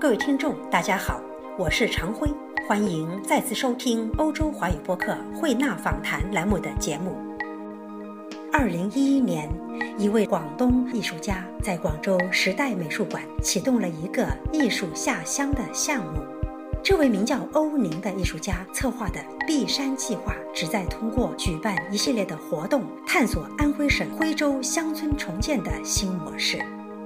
[0.00, 1.20] 各位听众，大家好，
[1.58, 2.26] 我是常辉，
[2.66, 7.14] 欢迎再次收听欧洲华语播客慧纳访谈栏目的节目。
[8.50, 9.46] 二零一一年，
[9.98, 16.22] 一位广东艺术家在广州时代美术馆启动了一个艺术下乡的项目。
[16.82, 26.58] 这位名叫欧宁的艺术家策划的“碧山计划”，旨在通过举办一系列的活动，探索安徽省徽州乡村重建的新模式。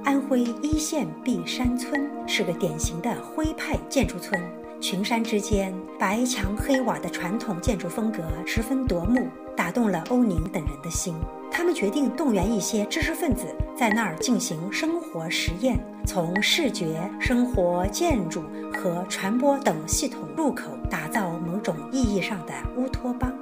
[0.05, 4.39] 安徽一县碧山村是个典型的徽派建筑村，
[4.79, 9.26] 群山之间白墙黑瓦的传统建筑风格十分夺目，
[9.57, 11.14] 打动了欧宁等人的心。
[11.50, 18.43] 他们决定动员一些知识分子在那儿进行生活实验，从视觉、生活、建筑
[18.75, 23.32] 和传播等系统入口，打造某种意义上的乌托邦。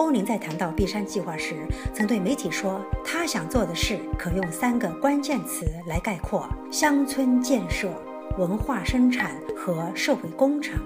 [0.00, 1.54] 欧宁在谈到碧山计划时，
[1.92, 7.92] 曾对媒体说：“他想做的事可用三个关键词来概括：乡村建设、
[8.38, 10.80] 文化生产和社会工程。”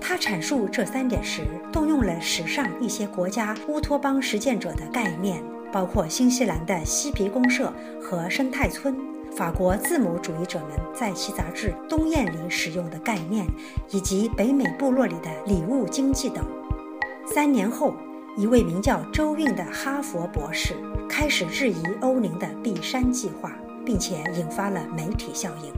[0.00, 8.96] 他阐述这三点时，动用了史上一些国家乌托邦实践者的概念，包括新西兰的嬉皮公社和生态村，
[9.36, 13.44] 法国字母主义者们在其杂志《东燕》里使用的概念，
[13.90, 16.46] 以及北美部落里的礼物经济等。
[17.26, 17.92] 三年后。
[18.34, 20.74] 一位名叫周韵的哈佛博士
[21.06, 23.52] 开始质疑欧宁的碧山计划，
[23.84, 25.70] 并且引发了媒体效应。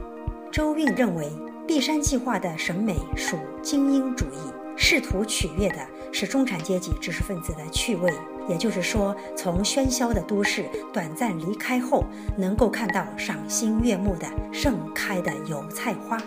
[0.49, 1.29] 周韵认为，
[1.67, 4.37] 碧山计划的审美属精英主义，
[4.77, 8.13] 试图取悦的是中产阶级知识分子的趣味，
[8.47, 12.05] 也就是说，从喧嚣的都市短暂离开后，
[12.37, 16.17] 能够看到赏心悦目的盛开的油菜花。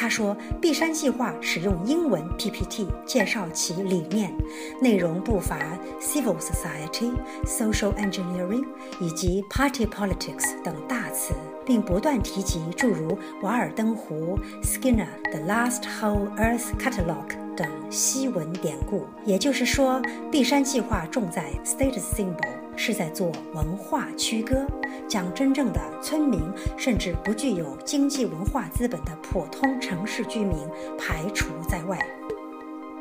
[0.00, 4.32] 他说，碧山计划使用英文 PPT 介绍其理念，
[4.80, 5.58] 内容不乏
[6.00, 7.12] civil society、
[7.44, 8.64] social engineering
[9.00, 11.34] 以及 party politics 等大词，
[11.66, 13.10] 并不断提及诸如
[13.42, 19.04] 《瓦尔登湖》、Skinner 的 Last Whole Earth Catalog 等西文典故。
[19.24, 22.57] 也就是说，碧山计划重在 status symbol。
[22.78, 24.64] 是在做文化区割，
[25.08, 26.40] 将真正的村民
[26.76, 30.56] 甚至不具有经济文化资本的普通城市居民
[30.96, 31.98] 排除在外。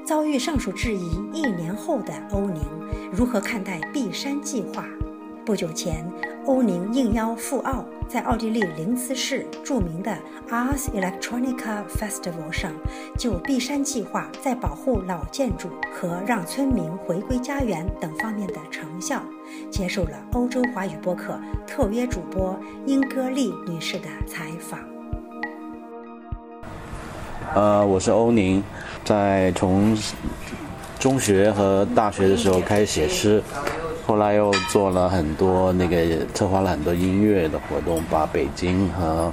[0.03, 2.63] 遭遇上述质疑一年后的欧宁，
[3.11, 4.83] 如何看待碧山计划？
[5.47, 6.05] 不久前，
[6.45, 10.11] 欧宁应邀赴澳，在奥地利林茨市著名的
[10.49, 12.73] Ars Electronica Festival 上，
[13.17, 19.23] 就碧山计划在保护老建筑和让村民回归家园等方面的成效，
[19.71, 24.81] 接受了欧洲华语播客特约主播英歌丽女士的采访。
[27.55, 28.61] 呃，我是欧宁，
[29.05, 29.97] 在从
[30.99, 33.41] 中学和大学的时候开始写诗。
[34.07, 39.29] 后来又做了很多那个，策划了很多音乐的活动，把北京和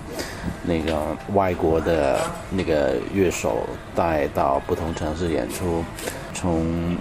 [0.64, 2.20] 那个外国的
[2.50, 5.84] 那个乐手带到不同城市演出。
[6.34, 6.96] 从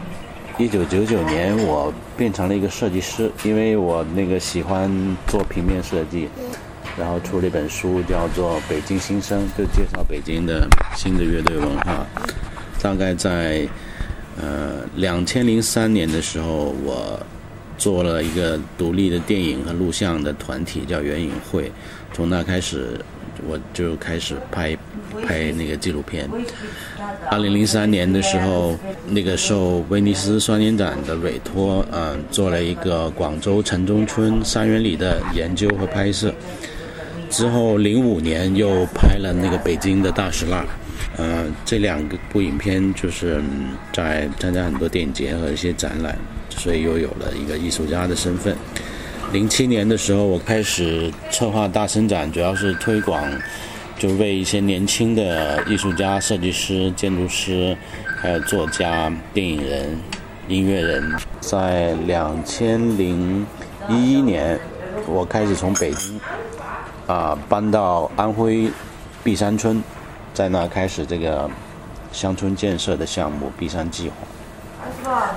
[0.59, 4.87] 一九九九年，我变成了一个设计师，因为我那个喜欢
[5.25, 6.29] 做平面设计，
[6.95, 12.05] 然后出了一本书，叫做《北京新生》，就介绍北京的新的乐队文化。
[12.79, 13.67] 大概在
[14.39, 17.19] 呃两千零三年的时候，我。
[17.77, 21.71] 做了一个独立的电影和录像的团体，叫原影会。
[22.13, 22.99] 从那开始，
[23.47, 24.77] 我就开始拍
[25.25, 26.29] 拍那个纪录片。
[27.29, 36.33] 二零零三年的时候，那个受威尼斯双年展的委托，嗯，做了一个广州城中村三元里的研究和拍摄。
[37.29, 40.63] 之后零五年又拍了那个北京的大石蜡。
[41.17, 43.41] 嗯，这两个部影片就是
[43.91, 46.17] 在参加很多电影节和一些展览。
[46.63, 48.55] 所以又有了一个艺术家的身份。
[49.33, 53.21] 零七年的时候，我开始策划大生展，主要是推广，
[53.99, 57.75] 就为一些年轻的艺术家、设计师、建筑师，
[58.15, 59.99] 还有作家、电影人、
[60.47, 61.13] 音乐人。
[61.41, 63.45] 在两千零
[63.89, 64.57] 一一年，
[65.05, 66.17] 我开始从北京
[67.07, 68.71] 啊搬到安徽
[69.21, 69.83] 碧山村，
[70.33, 71.49] 在那开始这个
[72.13, 74.15] 乡村建设的项目——碧山计划。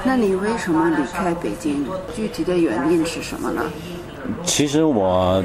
[0.04, 1.84] 那你为什么离开北京？
[2.14, 3.62] 具体的原因是什么呢？
[4.44, 5.42] 其实我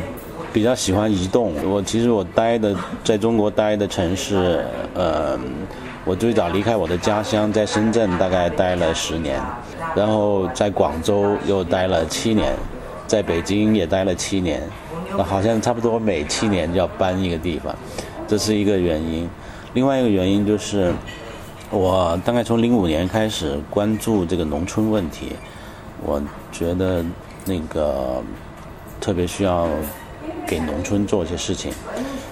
[0.54, 1.54] 比较喜欢移动。
[1.68, 4.64] 我其实我待的在中国待的城市，
[4.94, 5.40] 呃，
[6.06, 9.42] 我最早离开我的家乡，在深圳大概待了十年，
[9.96, 12.54] 然后在广州又待了七年，
[13.08, 14.62] 在北京也待了七年，
[15.18, 17.76] 那好像差不多每七年就要搬一个地方，
[18.28, 19.28] 这是一个原因。
[19.74, 20.94] 另外一个原因就是。
[21.72, 25.32] 我大概从零五年开始关注这个农村问题，
[26.04, 26.22] 我
[26.52, 27.04] 觉得
[27.46, 28.22] 那个
[29.00, 29.70] 特别需要
[30.46, 31.72] 给农村做一些事情，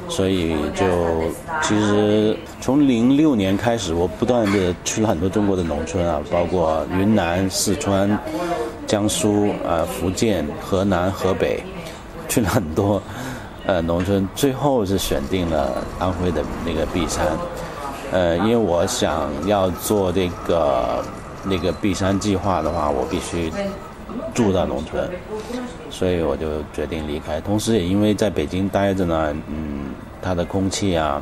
[0.09, 0.85] 所以就
[1.61, 8.19] 其实从零六年开始，我不断的去了很多中国的农村啊，包括云南、四川、
[8.85, 11.63] 江苏啊、福建、河南、河北，
[12.27, 13.01] 去了很多
[13.65, 17.25] 呃农村，最后是选定了安徽的那个璧山。
[18.11, 21.03] 呃，因为我想要做这个
[21.43, 23.51] 那个璧山计划的话，我必须
[24.33, 25.07] 住到农村，
[25.91, 27.39] 所以我就决定离开。
[27.39, 29.91] 同时也因为在北京待着呢，嗯，
[30.23, 31.21] 它的空气啊、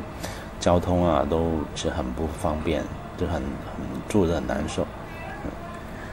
[0.58, 2.82] 交通啊都是很不方便，
[3.18, 3.42] 就很很
[4.08, 4.86] 住着很难受。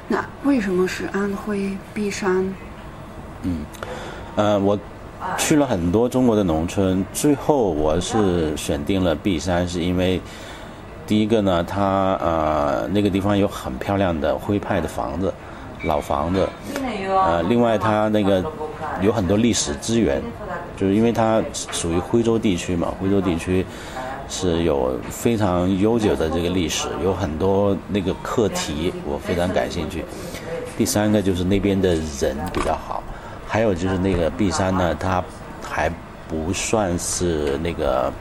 [0.09, 2.53] 那为什么是安徽璧山？
[3.43, 3.65] 嗯，
[4.35, 4.77] 呃，我
[5.37, 10.19] 去了很多中国的农村，最后我是选定了璧山，是因为。
[11.07, 15.31] 第一个呢，它呃那个地方有很漂亮的徽派的房子，
[15.83, 16.49] 老房子，
[17.27, 18.43] 呃，另外它那个
[19.01, 20.19] 有很多历史资源，
[20.75, 23.63] 就是因为它属于徽州地区嘛，徽州地区
[24.27, 30.03] 是有非常悠久的这个历史，有很多那个课题我非常感兴趣。
[30.75, 33.03] 第三个就是那边的人比较好，
[33.47, 35.23] 还有就是那个璧山呢，它
[35.61, 35.87] 还
[36.27, 38.11] 不算是那个。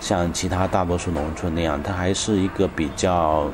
[0.00, 3.50] 像其他大多数农村那样，它还是一个比较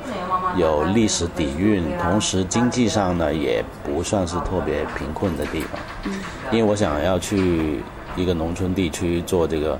[0.55, 6.13] 有历史底蕴，同时经济上呢也不算是特别贫困的地方。
[6.51, 7.81] 因为我想要去
[8.15, 9.79] 一个农村地区做这个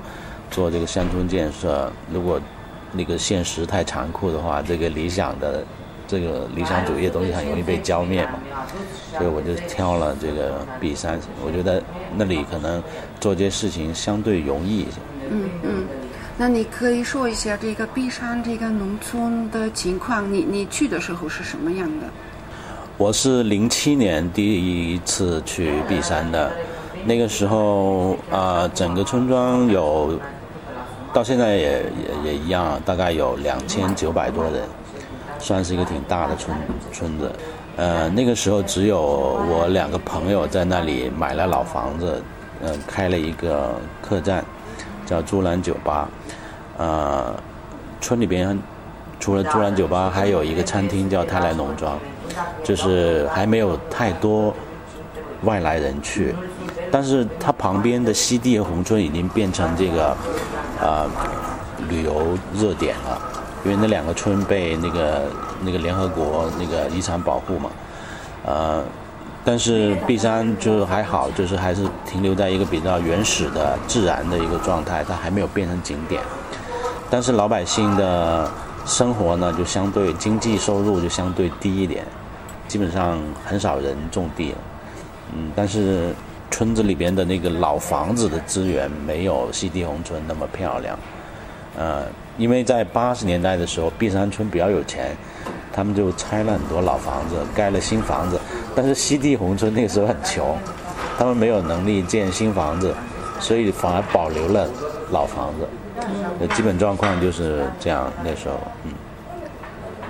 [0.50, 2.40] 做这个乡村建设，如果
[2.92, 5.64] 那个现实太残酷的话，这个理想的
[6.08, 8.32] 这个理想主义的东西很容易被浇灭嘛。
[9.16, 11.80] 所以我就挑了这个璧山，我觉得
[12.16, 12.82] 那里可能
[13.20, 14.98] 做这些事情相对容易一些。
[15.30, 15.84] 嗯嗯。
[16.38, 22.06] 那你可以说一下这个璧山这个农村的情况，你你去的时候是什么样的？
[22.98, 26.52] 我是零七年第一次去璧山的，
[27.06, 30.20] 那个时候啊，整个村庄有，
[31.10, 31.82] 到现在也
[32.24, 34.62] 也也一样，大概有两千九百多人，
[35.38, 36.54] 算是一个挺大的村
[36.92, 37.32] 村子。
[37.76, 42.22] 呃，那个时候只有我两个朋友在那里买了老房子，
[42.60, 44.44] 呃，开了一个客栈。
[45.06, 46.08] 叫珠兰酒吧，
[46.76, 47.32] 呃，
[48.00, 48.58] 村里边
[49.20, 51.98] 除了珠兰酒吧，还有一个餐厅叫泰来农庄，
[52.64, 54.52] 就是还没有太多
[55.44, 56.34] 外来人去，
[56.90, 60.16] 但是它旁边的西地和宏村已经变成这个
[60.80, 61.08] 呃
[61.88, 63.18] 旅游热点了，
[63.64, 65.22] 因为那两个村被那个
[65.62, 67.70] 那个联合国那个遗产保护嘛，
[68.44, 68.84] 呃。
[69.48, 76.20] 但是璧山就是还好，就是还是停留在一个比较原始的自然的一个状态，它还没有变成景点。
[77.08, 78.50] 但是老百姓的
[78.84, 82.04] 生活呢，就相对经济收入就相对低一点，
[82.66, 84.58] 基本上很少人种地了。
[85.32, 86.12] 嗯，但是
[86.50, 90.98] 村子里边的那个老房子的资源没有西递宏村那么漂亮。
[91.78, 92.06] 呃，
[92.36, 95.16] 因为在八十年代的时候，璧山村比较有钱。
[95.72, 98.40] 他们就拆了很多老房子，盖了新房子。
[98.76, 100.56] 但是西递宏村那个时候很穷，
[101.18, 102.94] 他们没有能力建新房子，
[103.40, 104.68] 所以反而保留了
[105.10, 105.66] 老房子。
[106.38, 108.12] 那基本状况就是这样。
[108.22, 108.92] 那时候，嗯。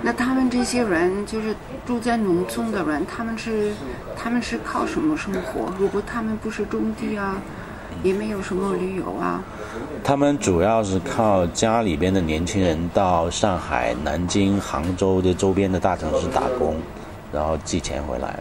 [0.01, 1.55] 那他们这些人就是
[1.85, 3.71] 住在农村的人，他们是
[4.15, 5.73] 他们是靠什么生活？
[5.79, 7.37] 如果他们不是种地啊？
[8.03, 9.41] 也没有什么旅游啊。
[10.03, 16.75] 他们主要是靠家里边的年轻人到上海、南京、杭州这周边的大城市打工，
[17.31, 18.39] 然后寄钱回来。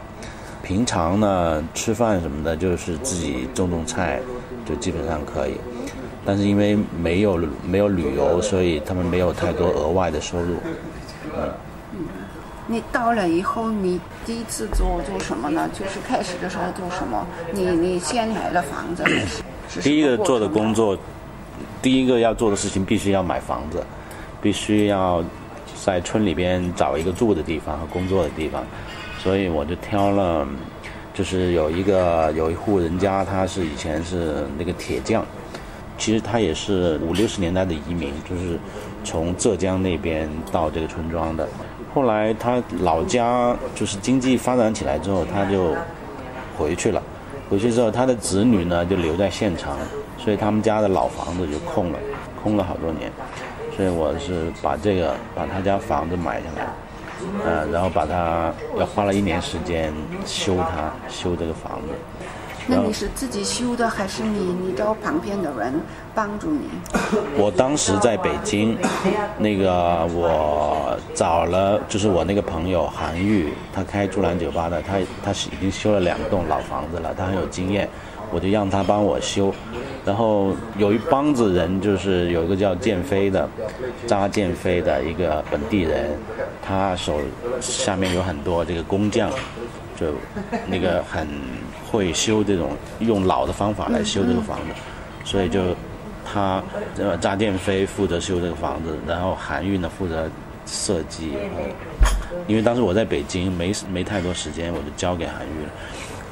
[0.62, 4.20] 平常呢，吃饭什么的，就是自己种种菜，
[4.64, 5.54] 就基本上可以。
[6.24, 10.56] 但是因为没有没有旅游，所以他们没有太多额外的收入。
[11.36, 11.52] 嗯。
[12.68, 15.70] 你到了以后，你第一次做做什么呢？
[15.72, 17.24] 就是开始的时候做什么？
[17.52, 19.04] 你你先买了房子。
[19.80, 20.98] 第一个做的工作，
[21.80, 23.80] 第一个要做的事情，必须要买房子，
[24.42, 25.22] 必须要
[25.84, 28.64] 在村里边找一个住的地方和工作的地方。
[29.18, 30.46] 所以我就挑了，
[31.12, 35.24] 就是有一个有一户人家，他是以前是那个铁匠，
[35.98, 38.58] 其实他也是五六十年代的移民，就是
[39.02, 41.48] 从浙江那边到这个村庄的。
[41.92, 45.74] 后来他老家就是经济发展起来之后，他就
[46.56, 47.02] 回去了。
[47.48, 49.76] 回去之后，他的子女呢就留在县城，
[50.18, 51.98] 所以他们家的老房子就空了，
[52.42, 53.10] 空了好多年。
[53.76, 56.66] 所以我是把这个把他家房子买下来，
[57.44, 59.92] 呃，然后把它要花了一年时间
[60.24, 61.88] 修它，修这个房子。
[62.68, 65.74] 那你是自己修的，还是你你找旁边的人
[66.14, 66.68] 帮助你？
[67.36, 68.76] 我当时在北京，
[69.38, 77.88] 那个我找了，就是我那个朋友韩玉，他开珠兰酒吧的，他他是已经修了两栋老房子了，他很有经验。
[78.32, 79.52] 我就让他帮我修。
[80.04, 83.48] 然后有一帮子人，就是有一个叫建飞的，
[84.06, 86.16] 扎建飞的一个本地人，
[86.62, 87.20] 他手
[87.60, 89.30] 下面有很多这个工匠，
[89.96, 90.06] 就
[90.66, 91.26] 那个很
[91.90, 94.74] 会修这种用老的方法来修这个房子，
[95.24, 95.74] 所以就
[96.24, 96.62] 他
[96.98, 100.30] 呃扎建飞负责修这个房子，然后韩愈呢负责
[100.66, 101.32] 设计。
[102.46, 105.70] 因为当时我在北京，没没太多时间，我就交给韩愈了。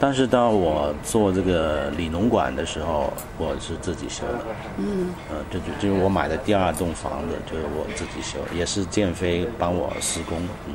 [0.04, 4.38] 但是到我做这个里农馆的时候，我是自己修的。
[4.76, 5.08] 嗯。
[5.30, 10.36] 呃，这就就是我买的第二栋房子，就是我自己修，也是建飞帮我施工。
[10.66, 10.74] 嗯。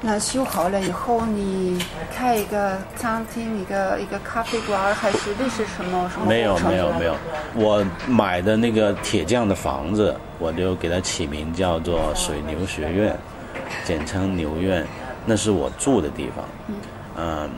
[0.00, 6.24] 那修好了以后，你开一个餐厅，一个一个咖啡馆，还是那是什么什么？
[6.24, 7.14] 没有没有没有，
[7.56, 13.14] 我买的那个铁匠的房子，我就给它起名叫做水牛学院，
[13.84, 14.82] 简称牛院，
[15.26, 16.42] 那是我住的地方。
[16.68, 16.74] 嗯。
[17.18, 17.50] 嗯。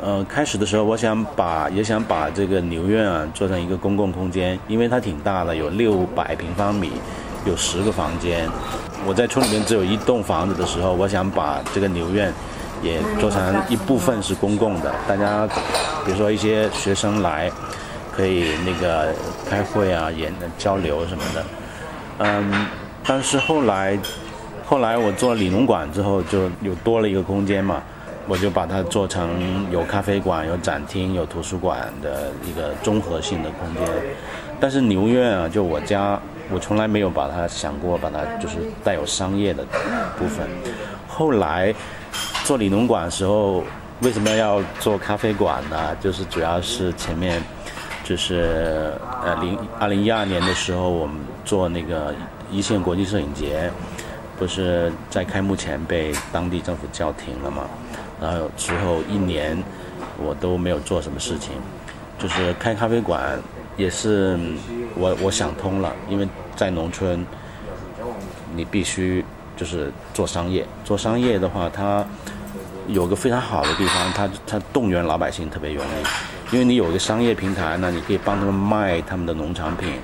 [0.00, 6.92] 呃，开始的时候，我想把也想把这个牛院啊做成一个公共空间，因为它挺大的，有六百平方米，
[7.44, 8.48] 有十个房间。
[9.06, 12.32] 我在村里面只有一栋房子的时候，我想把这个牛院
[12.82, 15.46] 也做成一部分是公共的，大家
[16.04, 17.50] 比如说一些学生来
[18.12, 19.12] 可以那个
[19.48, 21.44] 开会啊、演交流什么的。
[22.18, 22.66] 嗯，
[23.04, 23.98] 但是后来
[24.64, 27.82] 后来我做了理农馆之后，就又多了一个空间嘛。
[28.30, 33.92] 我就把它做成有咖啡馆、有展厅、有图书馆的一个综合性的空间。
[34.60, 36.16] 但是牛院啊，就我家，
[36.48, 39.64] 我从来没有把它想过把它就是带有商业的
[40.16, 40.46] 部分。
[41.08, 41.74] 后来
[42.44, 43.64] 做理农馆的时候，
[44.02, 45.96] 为什么要做咖啡馆呢？
[46.00, 47.42] 就是主要是前面
[48.04, 48.92] 就是
[49.24, 52.14] 呃零二零一二年的时候，我们做那个
[52.48, 53.68] 一线国际摄影节，
[54.38, 57.64] 不是在开幕前被当地政府叫停了吗？
[58.20, 59.56] 然后之后一年，
[60.18, 61.52] 我都没有做什么事情，
[62.18, 63.40] 就是开咖啡馆，
[63.78, 64.38] 也是
[64.94, 67.24] 我我想通了，因为在农村，
[68.54, 69.24] 你必须
[69.56, 72.04] 就是做商业，做商业的话，它
[72.88, 79.94] 有个非常好的地方，它它动员老百姓特别容易，因为你有一个商业平台呢，你可以帮他们卖他们的农产品，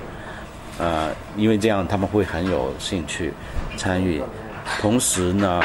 [0.79, 3.31] 呃，因为这样他们会很有兴趣
[3.77, 4.23] 参与，
[4.81, 5.61] 同时呢。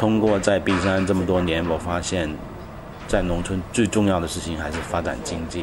[0.00, 2.26] 通过在璧山这么多年，我发现，
[3.06, 5.62] 在农村最重要的事情还是发展经济。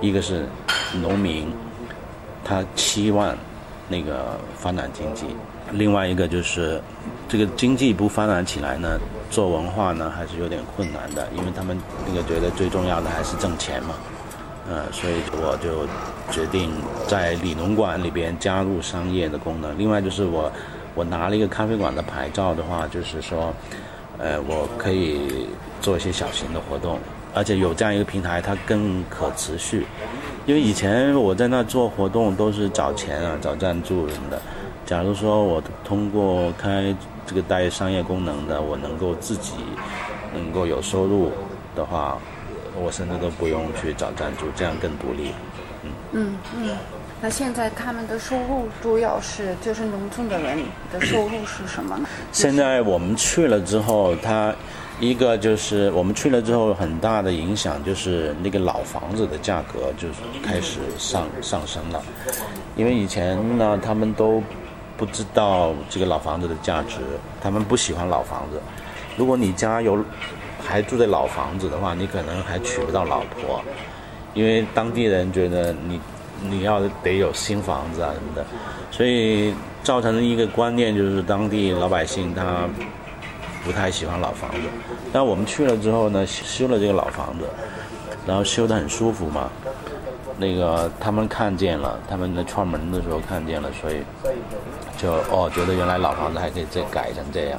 [0.00, 0.46] 一个是
[1.02, 1.52] 农民，
[2.44, 3.36] 他期望
[3.88, 5.24] 那个发展经济；
[5.72, 6.80] 另外一个就是
[7.28, 9.00] 这个经济不发展起来呢，
[9.32, 13.96] 做文化呢还是有点困难的，因为他们那个觉得最重要的还是挣钱嘛。
[14.70, 15.88] 呃，所以我就
[16.32, 16.70] 决定
[17.08, 19.76] 在里农馆里边加入商业的功能。
[19.76, 20.52] 另外就是我。
[20.96, 23.52] 我拿了一个咖啡馆的牌照的话，就是说，
[24.18, 25.46] 呃，我可以
[25.80, 26.98] 做一些小型的活动，
[27.34, 29.86] 而且有这样一个平台，它更可持续。
[30.46, 34.40] 因为以前我在那做活动都是找钱啊，找赞助什么的。
[34.86, 36.94] 假如说我通过开
[37.26, 39.52] 这个带商业功能的，我能够自己
[40.32, 41.30] 能够有收入
[41.74, 42.16] 的话，
[42.74, 45.32] 我甚至都不用去找赞助，这样更独立。
[45.84, 46.68] 嗯嗯嗯。
[47.18, 50.58] 那现在他们的收入主要是就是农村的人
[50.92, 52.06] 的收入是什么呢？
[52.30, 54.54] 现在我们去了之后，他
[55.00, 60.08] 一个就是我们去了之后很大的影响就是那个老房子的价格就
[60.42, 62.02] 开始上上升了，
[62.76, 64.42] 因为以前呢他们都
[64.98, 66.98] 不知道这个老房子的价值，
[67.40, 68.60] 他们不喜欢老房子。
[69.16, 70.04] 如果你家有
[70.62, 73.62] 还住在老房子的话，你可能还娶不到老婆，
[74.34, 75.98] 因为当地人觉得你。
[76.42, 78.44] 你要得有新房子啊什么的，
[78.90, 82.68] 所以造成的一个观念就是当地老百姓他
[83.64, 84.58] 不太喜欢老房子。
[85.12, 87.44] 但我们去了之后呢，修了这个老房子，
[88.26, 89.50] 然后修得很舒服嘛。
[90.38, 93.96] 那个他们看见了，他们在串门的时候看见了，所以
[94.98, 97.58] 就哦觉得原来老房子还可以再改成这样，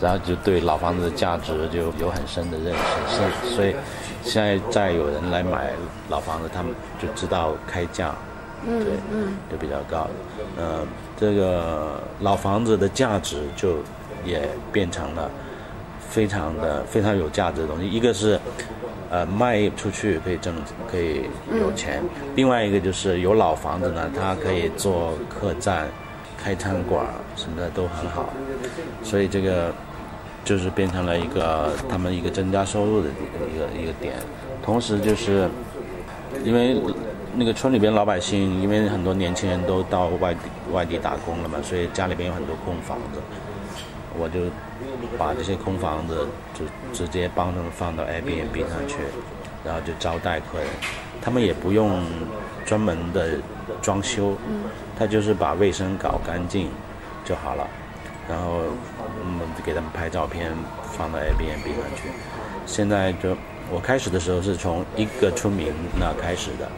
[0.00, 3.74] 然后就对老房子的价值就有很深的认识，是所以。
[4.22, 5.72] 现在再有人来买
[6.08, 8.14] 老房子，他们就知道开价，
[8.64, 8.94] 对，
[9.50, 10.06] 就比较高。
[10.56, 10.86] 呃，
[11.16, 13.76] 这个老房子的价值就
[14.24, 15.30] 也变成了
[16.08, 17.88] 非常的非常有价值的东西。
[17.88, 18.38] 一个是
[19.10, 20.54] 呃卖出去可以挣
[20.90, 21.24] 可以
[21.58, 22.02] 有钱，
[22.34, 25.88] 另外一个就是有老房子呢，它可以做客栈、
[26.36, 28.28] 开餐馆什么的都很好，
[29.02, 29.72] 所以这个。
[30.44, 34.14] 就是变成了一个他们一个增加收入的一个一个点，
[34.62, 35.48] 同时就是
[36.44, 36.76] 因为
[37.36, 40.40] 那个村里边老百姓，因为很多年轻人都到外地
[40.72, 43.20] 外地打工了嘛，所以家里边有很多空房子，
[44.18, 44.40] 我就
[45.16, 48.96] 把这些空房子就直接帮他们放到 Airbnb 上去，
[49.64, 50.66] 然后就招待客人，
[51.22, 52.02] 他们也不用
[52.64, 53.38] 专门的
[53.80, 54.36] 装修，
[54.98, 56.68] 他就是把卫生搞干净
[57.24, 57.68] 就好了，
[58.30, 58.62] 然后
[59.18, 60.52] 我们给他们拍照片
[60.92, 62.08] 放到 Airbnb 上去。
[62.64, 63.36] 现在就
[63.72, 66.70] 我开始的时候是从一个村民那开始的，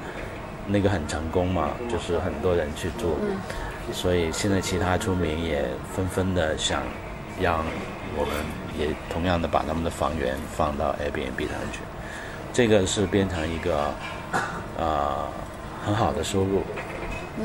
[0.67, 3.17] 那个很成功嘛，就是很多人去住，
[3.93, 6.83] 所以现在其他村民也纷纷的想
[7.39, 7.63] 让
[8.17, 8.33] 我们
[8.79, 11.81] 也同样的把他们的房源放到 Airbnb 上去。
[12.53, 13.93] 这个是变成一个
[14.79, 15.27] 呃
[15.85, 16.63] 很好的收入，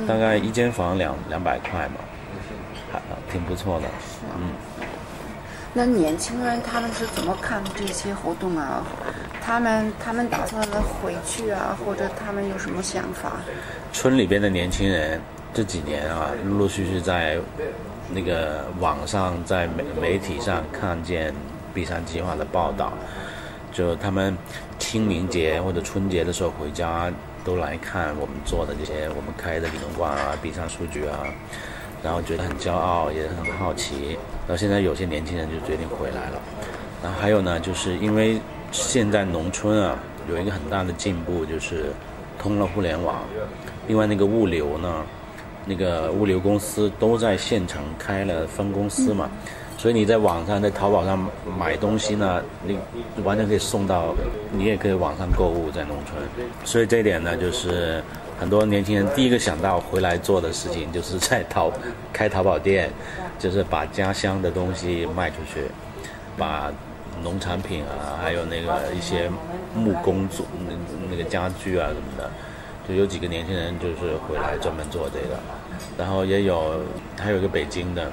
[0.08, 1.96] 大概一间房两两百块嘛，
[2.76, 2.76] 还
[3.31, 3.88] 挺不错的。
[3.88, 4.51] 是嗯，
[5.74, 8.84] 那年轻人他们是怎么看这些活动啊？
[9.41, 10.62] 他们他们打算
[11.01, 13.34] 回去啊，或者他们有什么想法？
[13.93, 15.22] 村里边的年轻人
[15.53, 17.38] 这几年啊，陆陆续续在
[18.10, 21.34] 那个网上、在媒媒体上看见
[21.74, 22.91] B 三计划的报道，
[23.72, 24.38] 就他们
[24.79, 27.12] 清明节或者春节的时候回家
[27.46, 31.19] 都来看我们做的这些，我们开的理论馆啊、B 三数据啊，
[32.04, 34.18] 然后觉得很骄傲，也很好奇。
[34.48, 36.39] 然后现在有些年轻人就决定回来了。
[37.04, 38.39] 然后还有呢，就是因为
[38.72, 39.98] 现在农村啊
[40.30, 41.86] 有一个很大的进步，就是
[42.39, 43.22] 通了互联网。
[43.88, 45.04] 另外那个物流呢，
[45.66, 49.30] 那个物流公司都在县城开了分公司嘛，
[49.77, 52.77] 所以你在网上在淘宝上买东西呢，你
[53.24, 54.13] 完全可以送到，
[54.51, 56.22] 你也可以网上购物在农村。
[56.66, 58.04] 所以这一点呢，就是
[58.39, 61.72] 很多年轻人第一个想到回来做的事情，就是在淘
[62.13, 62.89] 开淘宝店，
[63.39, 65.63] 就是把家乡的东西卖出去，
[66.38, 66.72] 把
[67.24, 69.29] 农产品啊，还有那个一些
[69.74, 70.74] 木工做那
[71.10, 72.29] 那个家具啊什么的，
[72.88, 75.36] 就有几个年轻人就是回来专门做这个，
[75.98, 76.79] 然后也有
[77.20, 78.12] 还有一个北京的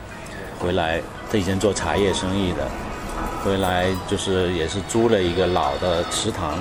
[0.58, 2.66] 回来，他以前做茶叶生意的，
[3.44, 6.58] 回来就是也是租了一个老的池塘，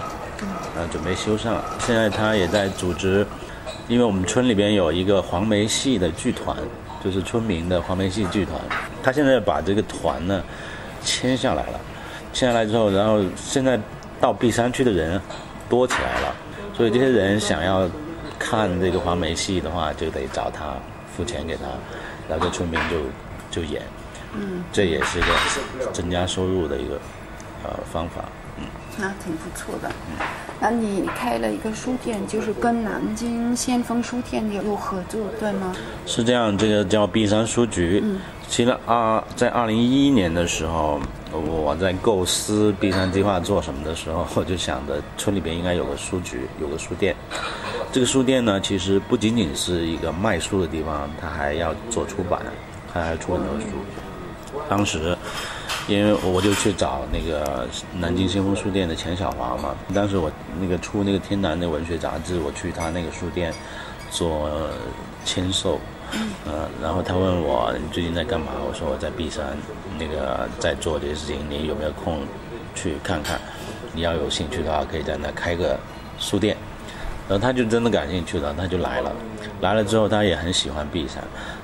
[0.76, 1.56] 呃，准备修缮。
[1.80, 3.26] 现在他也在组织，
[3.88, 6.58] 因为我们村里边有一个黄梅戏的剧团，
[7.04, 8.60] 就是村民的黄梅戏剧团，
[9.04, 10.42] 他现在把这个团呢
[11.04, 11.80] 签下来了。
[12.32, 13.80] 签下来之后，然后现在
[14.20, 15.22] 到璧山区的人
[15.70, 16.36] 多起来了，
[16.76, 17.88] 所以这些人想要
[18.40, 20.74] 看这个黄梅戏的话，就得找他
[21.16, 21.64] 付钱给他，
[22.28, 23.84] 然后这村民就就演，
[24.34, 27.00] 嗯，这也是一个增加收入的一个
[27.64, 28.24] 呃方法。
[28.58, 28.66] 嗯
[28.98, 29.92] 那挺不错的。
[30.60, 35.76] 那你开了一个书店，就是跟南京先锋书店有有合作，对吗？
[36.06, 38.02] 是这样，这个叫碧山书局。
[38.04, 41.00] 嗯其实二在二零一一年的时候，
[41.32, 47.16] 我在构思碧山计划做什么的时候，我就想着村里边应该有个书局，有个书店。
[47.92, 52.40] 这个书店呢，其实不仅仅是一个卖书的地方，它还要做出版，
[52.94, 53.66] 它还出很多书。
[54.70, 55.18] 当时，
[55.88, 57.68] 因为我就去找那个
[57.98, 63.54] 南京先锋书店的钱小华嘛，当时我那个出那个天南的文学杂志，我去他那个书店
[64.10, 64.50] 做
[65.26, 65.80] 签售。
[66.46, 68.52] 呃，然后他问我你最近在干嘛？
[68.68, 69.58] 我说我在 B 山，
[69.98, 72.20] 那个在做这些事情，你有没有空
[72.76, 73.42] 去看看？
[73.94, 75.78] 你要有兴趣的话，可以在那开个
[76.20, 76.56] 书店。
[77.28, 79.12] 然后他就真的感兴趣了，他就来了。
[79.62, 81.24] 来了之后，他也很喜欢 B 山，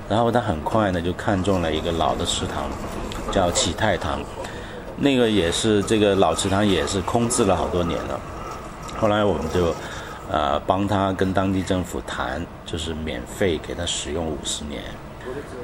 [0.10, 2.70] 然后他很快呢就看中了一个老的池塘，
[3.32, 4.22] 叫启泰堂。
[4.98, 8.20] 那个也是这个老池塘也是空置了好多年了。
[8.98, 9.74] 后来我们就。
[10.32, 14.84] 呃，帮他跟当地政府谈，就是免费给他使用五十年，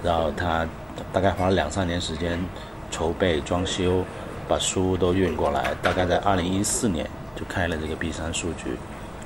[0.01, 0.67] 然后他
[1.13, 2.43] 大概花了两三年时间
[2.89, 4.03] 筹备装修，
[4.47, 8.75] 把书都运过来，大概在二零一四年就开了这个 B 三数据，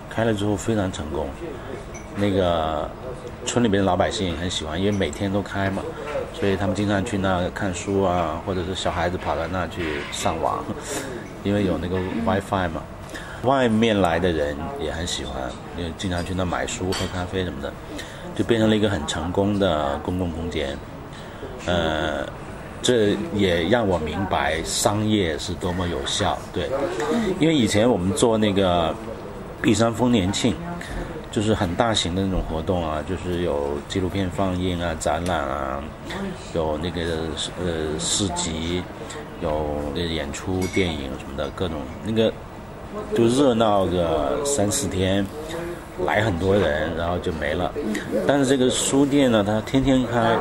[0.10, 1.30] 开了之后非常成功，
[2.18, 2.90] 那个
[3.46, 5.82] 村里边的老百姓也很喜欢，因为每天都开嘛，
[6.34, 10.64] 所以他们经常去那看书啊，或者是小孩子跑到那去上网，
[11.44, 12.84] 因为有那个 WiFi 嘛。
[13.44, 17.72] 外面来的人也很喜欢，因为经常去那买书、喝咖啡什么的，
[18.36, 20.78] 就变成了一个很成功的公共空间。
[21.66, 22.28] 呃，
[22.82, 26.38] 这也让我明白商业是多么有效。
[26.54, 26.70] 对，
[27.40, 28.94] 因为以前我们做那个
[29.62, 30.54] 碧山丰年庆，
[31.32, 35.84] 就是很大型的那种活动啊，就是有纪录片放映啊、展览啊，
[36.54, 37.02] 有那个
[37.64, 38.84] 呃市集，
[39.42, 42.32] 有那演出、电影什么的各种那个。
[43.16, 45.24] 就热闹个三四天，
[46.08, 47.72] 来很多人，然后就没了。
[48.26, 50.36] 但是这个书店呢，它天天开，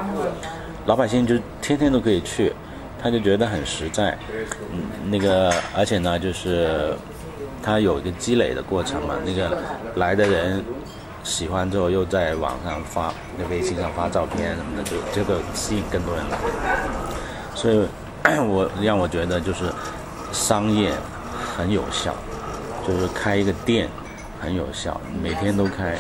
[0.87, 2.51] 老百姓就天天都可以去，
[3.03, 4.17] 他就觉得很实在。
[4.73, 6.95] 嗯，那个而且呢，就是
[7.69, 9.15] 它有一个积累的过程嘛。
[9.27, 9.59] 那个
[9.97, 10.65] 来的人
[11.23, 16.39] 喜欢之后，又在网上发，在微信上发照片什么的，就这个吸引更多人来。
[17.55, 17.87] 所以，
[18.49, 19.71] 我让我觉得就是
[20.33, 20.93] 商业
[21.57, 22.15] 很有效。
[22.87, 23.87] 就是开一个店
[24.41, 25.99] 很有效，每天都开，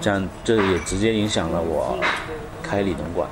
[0.00, 1.96] 这样这也直接影响了我
[2.64, 3.28] 开理农馆。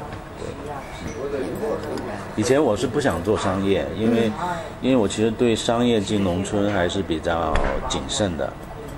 [2.34, 4.30] 对，以前我是不想做商业，因为
[4.82, 7.54] 因为我其实对商业进农村还是比较
[7.88, 8.52] 谨慎的，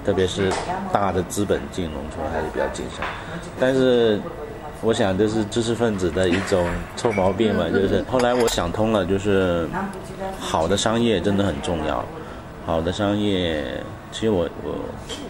[0.04, 0.50] 特别是
[0.92, 3.04] 大的资本进农村还是比较谨慎。
[3.58, 4.20] 但是
[4.82, 9.68] 我想这是知识分子的一种臭毛病嘛， 就是后来我想通了，就是
[10.38, 12.04] 好的商业真的很重要。
[12.66, 13.64] 好的商业，
[14.10, 14.74] 其实我我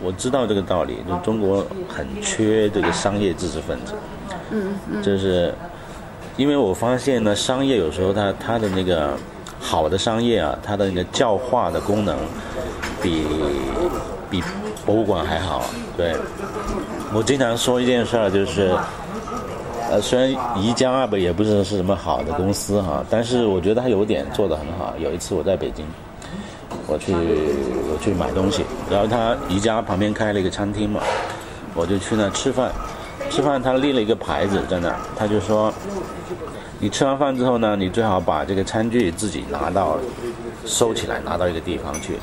[0.03, 3.93] 我知道这个道理，就中国很缺这个商业知识分子。
[4.51, 5.03] 嗯嗯。
[5.03, 5.53] 就是
[6.37, 9.17] 因为我发现呢，商业有时候它它的那个
[9.61, 12.17] 好的商业啊，它的那个教化的功能
[13.03, 13.25] 比
[14.31, 14.43] 比
[14.85, 15.65] 博物馆还好。
[15.97, 16.15] 对，
[17.15, 18.75] 我经常说一件事儿，就是
[19.91, 24.95] 呃，虽然宜家不也不是是什么好的公司哈，但是我觉得它有点做得很好。
[24.99, 25.85] 有一次我在北京。
[26.89, 31.01] 我去我去买东西，然后他宜家旁边开了一个餐厅嘛，
[31.75, 32.71] 我就去那吃饭。
[33.37, 35.71] 吃饭他立了一个牌子在那，他就说，
[36.79, 39.99] 你吃完饭之后呢，你最好把这个餐具自己拿到
[40.65, 42.19] 收起来，拿到一个地方去。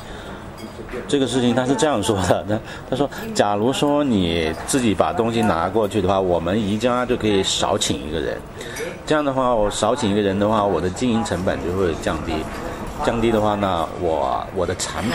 [1.06, 2.58] 这个事情他是这样说的，他
[2.90, 8.36] 他说，假如说你自己把东西拿过去的话，我们宜家就可以少请一个人。
[9.06, 12.32] 这样的话，我少请一个人的话，我的经营成本就会降低。
[13.04, 15.12] 降低的话呢，我我的产品，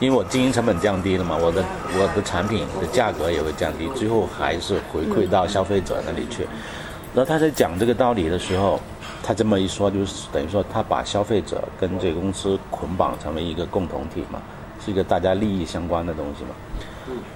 [0.00, 6.46] 因为我经营成本降低了嘛，我的我的产品的价格也会降低，最后还是回馈到消费者那里去。
[7.14, 8.80] 然后他在讲这个道理的时候，
[9.22, 14.40] 他这么一说，就是等于说他把消费者跟这个公司捆绑成为一个共同体嘛，
[14.84, 16.50] 是一个大家利益相关的东西嘛。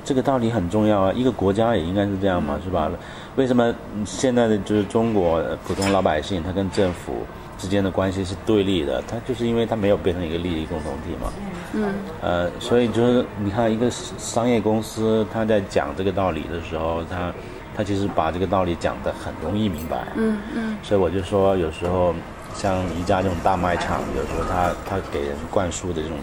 [0.03, 2.91] 这个道理很重要啊，一个国家也应该是这样嘛，是吧？
[3.37, 3.73] 为什么
[4.07, 7.27] 现在的就是中国普通老百姓他跟政府？
[7.59, 11.33] 之间的关系是对立的，它就是因为它没有变成一个利益共同体嘛。
[11.75, 11.93] 嗯。
[12.23, 17.33] 呃，所以就是你看，一个商业公司，他在讲这个道理的时候，他
[17.77, 20.07] 他其实把这个道理讲得很容易明白。
[20.15, 20.79] 嗯嗯。
[20.83, 22.15] 所以我就说，有时候
[22.55, 26.17] 像宜家这种大卖场，有时候他他给人灌输的这种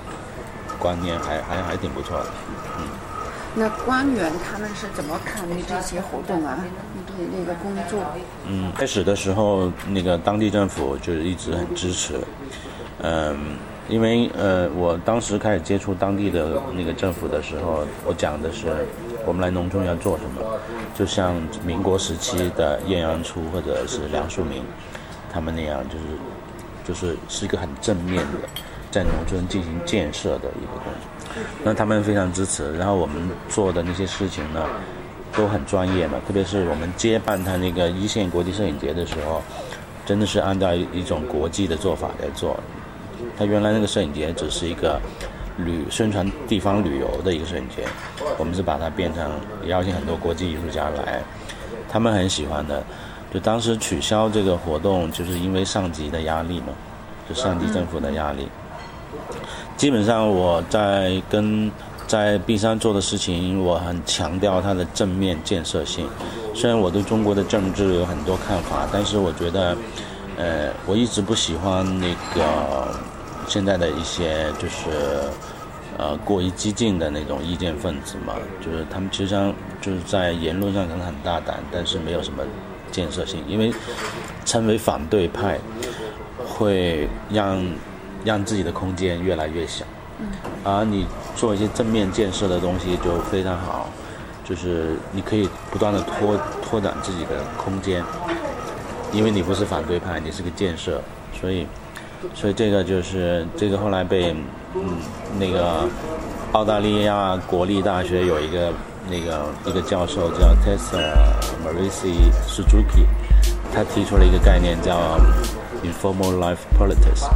[0.80, 2.26] 观念，还还还挺不错的。
[2.80, 2.88] 嗯。
[3.58, 6.58] 那官员他们是怎么看你这些活动啊？
[6.94, 8.00] 你的那个工作？
[8.48, 12.16] 嗯，开始的时候，那个当地政府就是一直很支持。
[13.02, 13.58] 嗯，
[13.90, 18.68] 因为呃，我当时开始接触当地的那个政府的时候，我讲的是
[19.26, 20.60] 我们来农村要做什么，
[20.96, 24.62] 就像民国时期的晏阳初或者是梁漱溟
[25.32, 26.06] 他们那样，就是
[26.84, 28.48] 就是是一个很正面的，
[28.92, 31.44] 在农村进行建设的一个工作。
[31.64, 34.66] 那他们非常支持，然后我们做的那些事情呢，
[35.36, 36.20] 都很专业嘛。
[36.28, 39.42] 特别是我们接办他那个一线国际摄影节的时候，
[40.06, 42.60] 真的是按照一种国际的做法来做。
[43.38, 45.00] 他原来那个摄影节只是一个
[45.58, 47.84] 旅宣传地方旅游的一个摄影节，
[48.38, 49.32] 我们是把它变成
[49.68, 51.22] 邀请很多国际艺术家来，
[51.90, 52.84] 他们很喜欢的。
[53.34, 56.68] 就当时取消这个活动，就是因为上级的压力嘛，
[57.28, 58.48] 就上级政府的压力。
[59.76, 61.70] 基本上我在跟
[62.08, 66.08] 在璧山做的事情，我很强调它的正面建设性。
[66.54, 69.76] 虽然我对中国的政治有很多看法，但是我觉得，
[70.38, 72.96] 呃，我一直不喜欢那个
[73.48, 75.22] 现在的一些就是
[75.98, 82.44] 呃过于激进的那种意见分子嘛，就是他们其实上就是在言论上可能很大胆，但是没有什么
[82.92, 83.74] 建设性，因为
[84.46, 85.60] 称为反对派
[86.46, 87.64] 会让。
[88.24, 89.86] 让自己的空间越来越小，
[90.64, 93.90] 而你做一些正面建设的东西就非常好，
[94.44, 98.04] 就是你可以不断的拓拓展自己的空间，
[99.12, 101.02] 因为你不是反对派，你是个建设，
[101.40, 101.68] 所以，
[102.34, 104.36] 所以这个就是这个后来被
[104.74, 104.98] 嗯
[105.38, 105.88] 那个
[106.54, 108.72] 澳大利亚国立大学有一个
[109.10, 111.14] 那个一个教授叫 Tessa
[111.64, 113.06] Marisi Suzuki，
[113.74, 115.20] 他提出了一个概念叫
[115.84, 117.28] Informal Life Politics。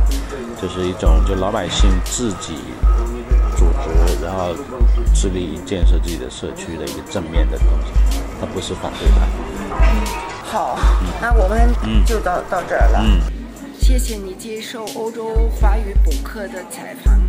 [0.62, 2.55] 就是一种就老百姓自己
[3.60, 4.56] 组织，然后
[5.13, 7.91] 致力于建设自己的社区的一个正面的东西，
[8.39, 9.28] 它不是反对派。
[10.45, 10.80] 好，
[11.22, 11.69] 那我们
[12.06, 13.06] 就到到这儿了。
[13.78, 17.29] 谢谢你接受欧洲华语补课的采访。